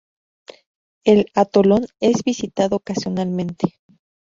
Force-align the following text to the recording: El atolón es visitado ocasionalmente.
El 1.05 1.27
atolón 1.35 1.85
es 1.99 2.23
visitado 2.23 2.77
ocasionalmente. 2.77 3.75